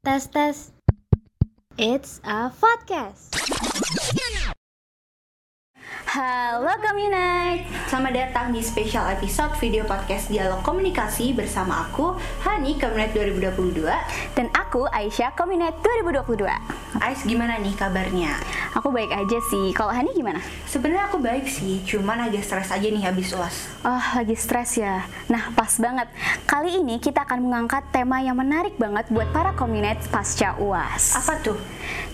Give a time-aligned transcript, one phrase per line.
[0.00, 0.72] Tes tes.
[1.76, 3.36] It's a podcast.
[6.08, 13.12] Halo Communite, selamat datang di special episode video podcast Dialog Komunikasi bersama aku, Hani Communite
[13.12, 13.84] 2022
[14.32, 16.48] Dan aku Aisyah Communite 2022
[16.98, 18.40] Ais gimana nih kabarnya?
[18.70, 20.38] Aku baik aja sih, kalau Hani gimana?
[20.70, 25.02] Sebenarnya aku baik sih, cuman agak stres aja nih habis uas Oh, lagi stres ya?
[25.26, 26.06] Nah, pas banget
[26.46, 31.42] Kali ini kita akan mengangkat tema yang menarik banget buat para Communite pasca uas Apa
[31.42, 31.58] tuh?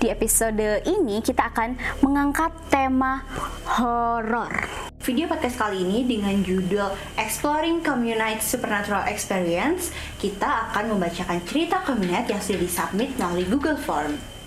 [0.00, 1.74] Di episode ini kita akan
[2.06, 3.26] mengangkat tema
[3.66, 4.54] horor.
[5.02, 9.90] Video podcast kali ini dengan judul Exploring Communite Supernatural Experience,
[10.22, 14.37] kita akan membacakan cerita Communite yang sudah disubmit melalui Google Form.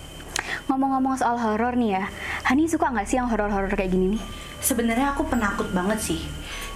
[0.70, 2.04] Ngomong-ngomong soal horor nih ya,
[2.46, 4.22] Hani suka nggak sih yang horor-horor kayak gini nih?
[4.62, 6.20] Sebenarnya aku penakut banget sih.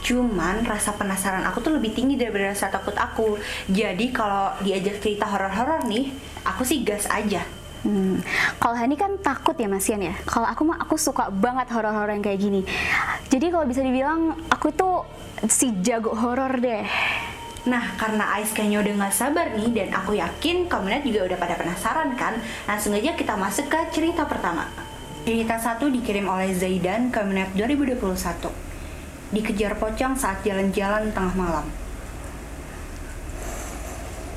[0.02, 3.38] Cuman rasa penasaran aku tuh lebih tinggi daripada rasa takut aku.
[3.70, 6.10] Jadi kalau diajak cerita horor-horor nih,
[6.42, 7.42] aku sih gas aja.
[7.86, 8.18] Hmm.
[8.58, 10.14] Kalau Hani kan takut ya Masian ya.
[10.26, 12.66] Kalau aku mah aku suka banget horor-horor yang kayak gini.
[13.30, 15.06] Jadi kalau bisa dibilang aku tuh
[15.46, 16.82] si jago horor deh.
[17.66, 21.54] Nah, karena Ais kayaknya udah gak sabar nih dan aku yakin komunitas juga udah pada
[21.58, 22.38] penasaran kan.
[22.62, 24.70] Langsung aja kita masuk ke cerita pertama.
[25.26, 29.34] Cerita satu dikirim oleh Zaidan Komunitas 2021.
[29.34, 31.66] Dikejar pocong saat jalan-jalan tengah malam.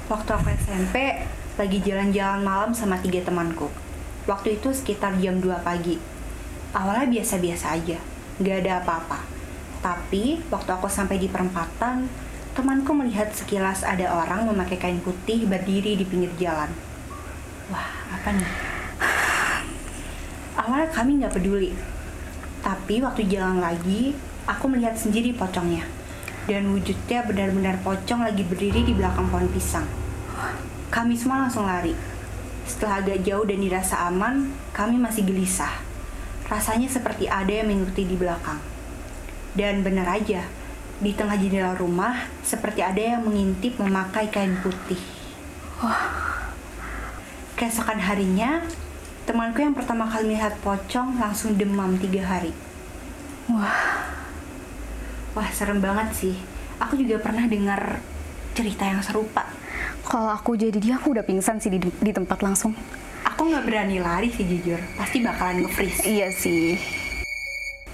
[0.10, 1.22] Waktu aku SMP,
[1.62, 3.70] lagi jalan-jalan malam sama tiga temanku.
[4.26, 6.02] Waktu itu sekitar jam 2 pagi.
[6.74, 8.02] Awalnya biasa-biasa aja,
[8.42, 9.22] gak ada apa-apa.
[9.86, 12.10] Tapi waktu aku sampai di perempatan,
[12.60, 16.68] temanku melihat sekilas ada orang memakai kain putih berdiri di pinggir jalan.
[17.72, 18.52] Wah, apa nih?
[20.60, 21.72] Awalnya kami nggak peduli.
[22.60, 24.12] Tapi waktu jalan lagi,
[24.44, 25.88] aku melihat sendiri pocongnya.
[26.52, 29.88] Dan wujudnya benar-benar pocong lagi berdiri di belakang pohon pisang.
[30.92, 31.96] Kami semua langsung lari.
[32.68, 35.80] Setelah agak jauh dan dirasa aman, kami masih gelisah.
[36.52, 38.60] Rasanya seperti ada yang mengikuti di belakang.
[39.56, 40.44] Dan benar aja,
[41.00, 45.00] di tengah jendela rumah seperti ada yang mengintip memakai kain putih.
[47.56, 48.64] Keesokan harinya,
[49.24, 52.52] temanku yang pertama kali melihat pocong langsung demam tiga hari.
[53.48, 54.08] Wah,
[55.40, 56.36] Wah, serem banget sih.
[56.84, 58.04] Aku juga pernah dengar
[58.56, 59.48] cerita yang serupa.
[60.10, 62.74] kalau aku jadi dia aku udah pingsan sih di, di tempat langsung.
[63.24, 64.82] Aku nggak berani lari sih jujur.
[64.98, 66.02] Pasti bakalan nge-freeze.
[66.02, 66.76] Iya sih.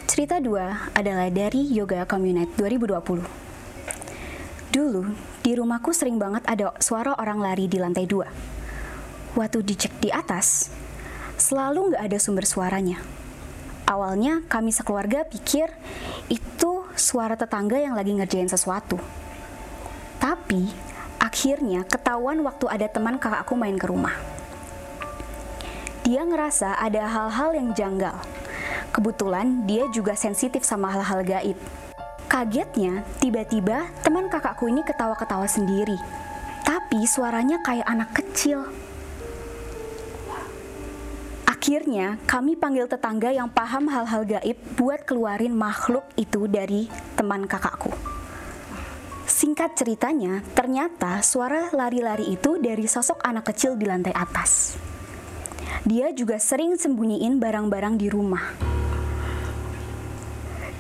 [0.06, 3.26] Cerita 2 adalah dari Yoga Community 2020.
[4.70, 5.02] Dulu,
[5.42, 9.34] di rumahku sering banget ada suara orang lari di lantai 2.
[9.34, 10.70] Waktu dicek di atas,
[11.42, 13.02] selalu nggak ada sumber suaranya.
[13.90, 15.74] Awalnya kami sekeluarga pikir
[16.30, 19.02] itu suara tetangga yang lagi ngerjain sesuatu.
[20.22, 20.70] Tapi,
[21.18, 24.14] akhirnya ketahuan waktu ada teman kakakku main ke rumah.
[26.06, 28.45] Dia ngerasa ada hal-hal yang janggal.
[28.96, 31.60] Kebetulan dia juga sensitif sama hal-hal gaib.
[32.32, 36.00] Kagetnya, tiba-tiba teman kakakku ini ketawa-ketawa sendiri.
[36.64, 38.64] Tapi suaranya kayak anak kecil.
[41.44, 46.88] Akhirnya, kami panggil tetangga yang paham hal-hal gaib buat keluarin makhluk itu dari
[47.20, 47.92] teman kakakku.
[49.28, 54.80] Singkat ceritanya, ternyata suara lari-lari itu dari sosok anak kecil di lantai atas.
[55.84, 58.85] Dia juga sering sembunyiin barang-barang di rumah.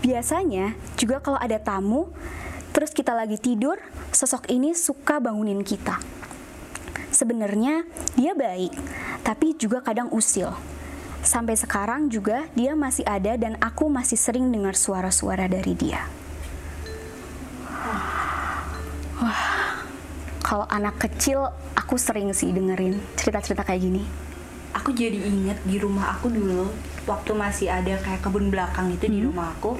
[0.04, 2.12] Biasanya juga kalau ada tamu,
[2.76, 3.80] terus kita lagi tidur,
[4.12, 6.00] sosok ini suka bangunin kita.
[7.16, 7.88] Sebenarnya
[8.20, 8.76] dia baik,
[9.24, 10.52] tapi juga kadang usil.
[11.26, 16.06] Sampai sekarang juga dia masih ada dan aku masih sering dengar suara-suara dari dia.
[19.16, 19.82] Wah,
[20.44, 24.04] kalau anak kecil aku sering sih dengerin cerita-cerita kayak gini.
[24.76, 26.70] Aku jadi inget di rumah aku dulu
[27.06, 29.78] waktu masih ada kayak kebun belakang itu di rumah aku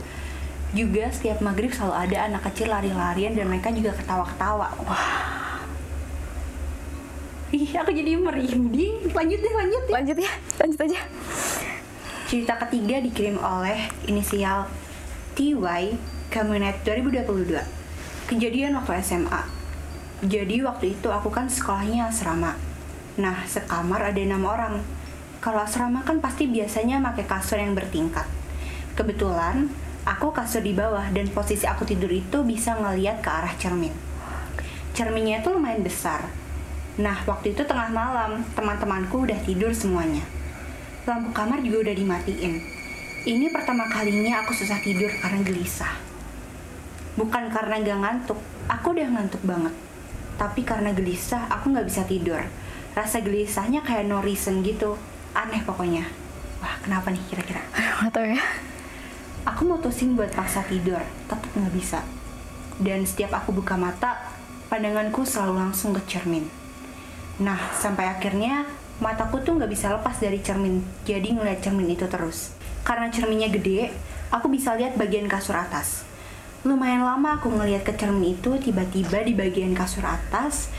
[0.76, 4.76] juga setiap maghrib selalu ada anak kecil lari-larian dan mereka juga ketawa-ketawa.
[4.84, 5.08] Wah.
[7.56, 9.08] Ih, aku jadi merinding.
[9.16, 9.94] Lanjut deh, lanjut deh.
[9.96, 11.00] Lanjut ya, lanjut aja.
[12.28, 14.68] Cerita ketiga dikirim oleh inisial
[15.40, 15.96] TY
[16.28, 17.64] Community 2022.
[18.28, 19.42] Kejadian waktu SMA.
[20.26, 22.60] Jadi waktu itu aku kan sekolahnya asrama.
[23.16, 24.84] Nah, sekamar ada enam orang.
[25.46, 28.26] Kalau asrama kan pasti biasanya pakai kasur yang bertingkat.
[28.98, 29.70] Kebetulan,
[30.02, 33.94] aku kasur di bawah dan posisi aku tidur itu bisa ngeliat ke arah cermin.
[34.98, 36.26] Cerminnya itu lumayan besar.
[36.98, 40.26] Nah, waktu itu tengah malam, teman-temanku udah tidur semuanya.
[41.06, 42.66] Lampu kamar juga udah dimatiin.
[43.30, 45.94] Ini pertama kalinya aku susah tidur karena gelisah.
[47.22, 49.78] Bukan karena gak ngantuk, aku udah ngantuk banget.
[50.42, 52.42] Tapi karena gelisah, aku nggak bisa tidur.
[52.98, 54.98] Rasa gelisahnya kayak no reason gitu.
[55.36, 56.08] Aneh pokoknya.
[56.64, 57.60] Wah, kenapa nih kira-kira?
[58.00, 58.42] Nggak tahu ya.
[59.46, 60.98] Aku mutusin buat paksa tidur,
[61.30, 62.02] tetap nggak bisa.
[62.82, 64.34] Dan setiap aku buka mata,
[64.74, 66.50] pandanganku selalu langsung ke cermin.
[67.38, 68.66] Nah, sampai akhirnya
[68.98, 72.58] mataku tuh nggak bisa lepas dari cermin, jadi ngeliat cermin itu terus.
[72.82, 73.94] Karena cerminnya gede,
[74.34, 76.02] aku bisa lihat bagian kasur atas.
[76.66, 80.74] Lumayan lama aku ngeliat ke cermin itu, tiba-tiba di bagian kasur atas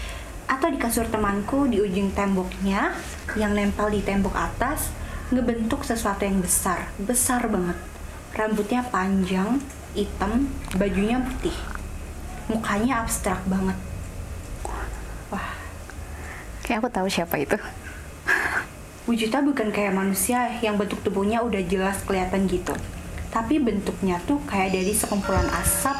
[0.46, 2.94] atau di kasur temanku di ujung temboknya
[3.34, 4.94] yang nempel di tembok atas
[5.34, 7.74] ngebentuk sesuatu yang besar, besar banget.
[8.30, 9.58] Rambutnya panjang,
[9.98, 10.46] hitam,
[10.78, 11.56] bajunya putih.
[12.46, 13.74] Mukanya abstrak banget.
[15.34, 15.50] Wah,
[16.62, 17.58] Kayak aku tahu siapa itu.
[19.06, 22.74] Wujudnya bukan kayak manusia yang bentuk tubuhnya udah jelas kelihatan gitu.
[23.30, 25.94] Tapi bentuknya tuh kayak dari sekumpulan asap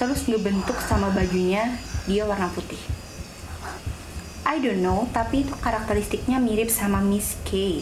[0.00, 1.76] terus ngebentuk sama bajunya
[2.08, 2.80] dia warna putih.
[4.52, 7.80] I don't know, tapi itu karakteristiknya mirip sama Miss K.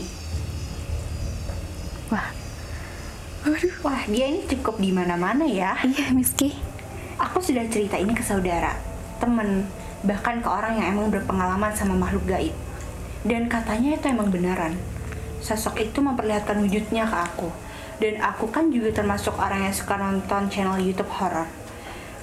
[2.15, 2.31] Wah,
[3.83, 5.75] Wah, dia ini cukup di mana-mana ya.
[5.83, 6.55] iya Miss Ki.
[7.19, 8.79] Aku sudah cerita ini ke saudara,
[9.19, 9.67] temen,
[10.07, 12.55] bahkan ke orang yang emang berpengalaman sama makhluk gaib.
[13.27, 14.79] Dan katanya itu emang beneran.
[15.43, 17.51] Sosok itu memperlihatkan wujudnya ke aku.
[17.99, 21.51] Dan aku kan juga termasuk orang yang suka nonton channel YouTube horror.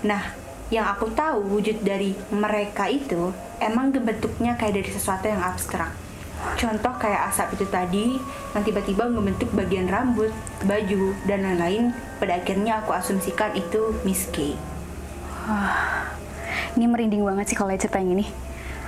[0.07, 3.31] Nah, yang aku tahu wujud dari mereka itu
[3.64, 5.92] emang bentuknya kayak dari sesuatu yang abstrak.
[6.38, 8.06] Contoh kayak asap itu tadi
[8.54, 10.30] yang tiba-tiba membentuk bagian rambut,
[10.68, 11.96] baju, dan lain-lain.
[12.22, 14.54] Pada akhirnya aku asumsikan itu Miss K.
[16.78, 18.25] Ini merinding banget sih kalau cerita yang ini.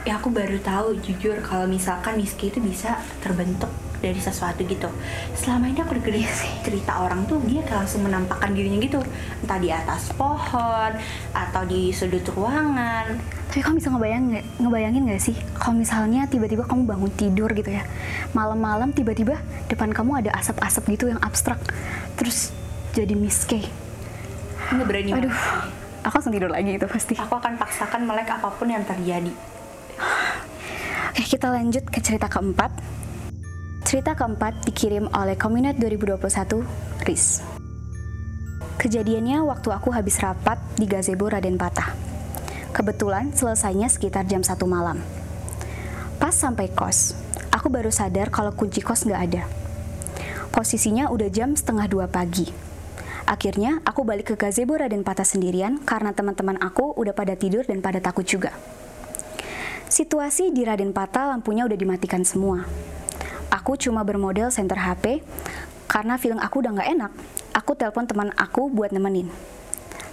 [0.05, 4.87] Ya aku baru tahu jujur kalau misalkan Miss K itu bisa terbentuk dari sesuatu gitu.
[5.35, 6.27] Selama ini aku dengerin
[6.63, 8.99] cerita orang tuh dia langsung menampakkan dirinya gitu,
[9.43, 10.91] entah di atas pohon
[11.35, 13.19] atau di sudut ruangan.
[13.49, 14.25] Tapi kamu bisa ngebayang
[14.61, 17.81] ngebayangin nggak sih kalau misalnya tiba-tiba kamu bangun tidur gitu ya,
[18.37, 21.57] malam-malam tiba-tiba depan kamu ada asap-asap gitu yang abstrak,
[22.13, 22.53] terus
[22.93, 23.65] jadi Miss K.
[24.69, 25.11] Nggak berani.
[25.17, 26.05] Aduh, banget.
[26.05, 27.13] aku langsung tidur lagi itu pasti.
[27.17, 29.33] Aku akan paksakan melek apa pun yang terjadi.
[31.09, 32.69] Oke, kita lanjut ke cerita keempat.
[33.89, 36.61] Cerita keempat dikirim oleh Komunet 2021,
[37.09, 37.41] Riz.
[38.77, 41.97] Kejadiannya waktu aku habis rapat di gazebo Raden Patah.
[42.69, 45.01] Kebetulan selesainya sekitar jam 1 malam.
[46.21, 47.17] Pas sampai kos,
[47.49, 49.49] aku baru sadar kalau kunci kos nggak ada.
[50.53, 52.45] Posisinya udah jam setengah dua pagi.
[53.25, 57.81] Akhirnya aku balik ke gazebo Raden Patah sendirian karena teman-teman aku udah pada tidur dan
[57.81, 58.53] pada takut juga.
[59.89, 62.69] Situasi di Raden Patah lampunya udah dimatikan semua.
[63.59, 65.19] Aku cuma bermodel center HP
[65.91, 67.11] karena feeling aku udah nggak enak.
[67.51, 69.27] Aku telepon teman aku buat nemenin.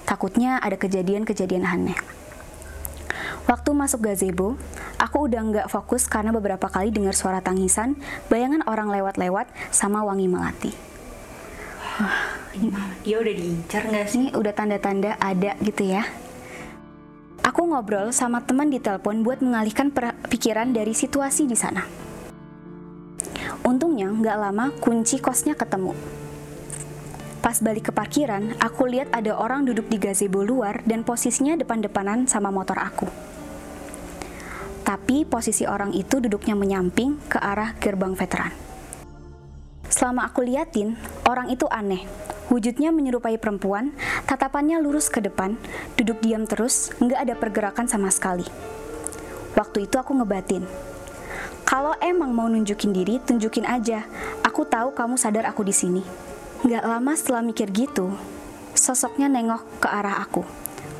[0.02, 1.94] Takutnya ada kejadian-kejadian aneh.
[3.46, 4.58] Waktu masuk gazebo,
[4.98, 7.94] aku udah nggak fokus karena beberapa kali dengar suara tangisan,
[8.26, 10.74] bayangan orang lewat-lewat, sama wangi melati.
[13.06, 14.18] Dia udah diincar nggak sih?
[14.18, 16.02] Ini udah tanda-tanda ada gitu ya.
[17.46, 19.94] Aku ngobrol sama teman di telepon buat mengalihkan
[20.26, 22.05] pikiran dari situasi di sana.
[23.66, 25.90] Untungnya nggak lama kunci kosnya ketemu.
[27.42, 32.30] Pas balik ke parkiran, aku lihat ada orang duduk di gazebo luar dan posisinya depan-depanan
[32.30, 33.10] sama motor aku.
[34.86, 38.54] Tapi posisi orang itu duduknya menyamping ke arah gerbang veteran.
[39.90, 40.94] Selama aku liatin,
[41.26, 42.06] orang itu aneh.
[42.46, 43.90] Wujudnya menyerupai perempuan,
[44.30, 45.58] tatapannya lurus ke depan,
[45.98, 48.46] duduk diam terus, nggak ada pergerakan sama sekali.
[49.58, 50.62] Waktu itu aku ngebatin,
[51.76, 54.08] kalau emang mau nunjukin diri, tunjukin aja.
[54.40, 56.00] Aku tahu kamu sadar aku di sini.
[56.64, 58.16] Nggak lama setelah mikir gitu,
[58.72, 60.40] sosoknya nengok ke arah aku.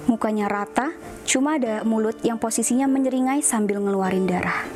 [0.05, 0.93] Mukanya rata,
[1.25, 4.69] cuma ada mulut yang posisinya menyeringai sambil ngeluarin darah.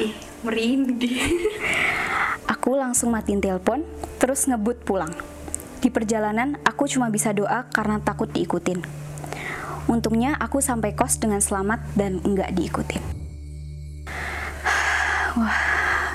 [0.00, 1.44] Ih, merinding.
[2.56, 3.84] Aku langsung matiin telepon,
[4.16, 5.12] terus ngebut pulang.
[5.84, 9.03] Di perjalanan, aku cuma bisa doa karena takut diikutin.
[9.90, 13.02] Untungnya aku sampai kos dengan selamat dan enggak diikutin.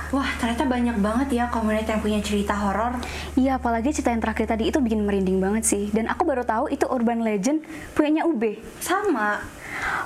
[0.09, 2.97] Wah, ternyata banyak banget ya komunitas yang punya cerita horor.
[3.37, 5.93] Iya, apalagi cerita yang terakhir tadi itu bikin merinding banget sih.
[5.93, 7.61] Dan aku baru tahu itu urban legend
[7.93, 8.57] punyanya UB.
[8.81, 9.37] Sama.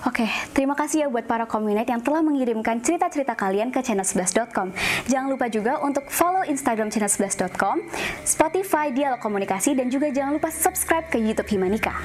[0.03, 4.75] Oke, terima kasih ya buat para komunitas yang telah mengirimkan cerita-cerita kalian ke channel11.com.
[5.07, 7.87] Jangan lupa juga untuk follow Instagram channel11.com,
[8.27, 11.95] Spotify Dialog Komunikasi, dan juga jangan lupa subscribe ke YouTube Himanika.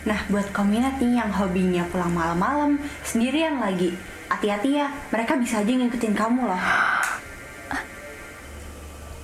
[0.00, 2.70] Nah, buat nih yang hobinya pulang malam-malam,
[3.02, 3.92] sendirian lagi.
[4.28, 6.62] Hati-hati ya, mereka bisa aja ngikutin kamu loh.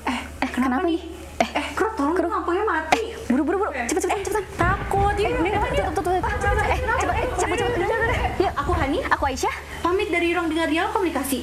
[0.05, 1.01] Eh, Eh, kenapa, nih?
[1.37, 2.27] Eh, eh, Kro, tolong Kro.
[2.27, 3.15] lampunya mati.
[3.27, 4.45] Buru, buru, buru, cepet, cepet, cepetan.
[4.55, 6.65] Takut, Eh, udah, udah, tutup, tutup, tutup.
[6.65, 8.31] Eh, cepet, eh, cepet, cepet, cepet.
[8.37, 9.55] Yuk, Aku Fani, Aku Aisyah.
[9.81, 11.41] pamit dari Ruang Dengar Dialog Komunikasi.